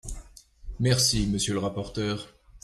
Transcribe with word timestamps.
Merci, 0.79 1.27
monsieur 1.27 1.53
le 1.53 1.59
rapporteur. 1.59 2.33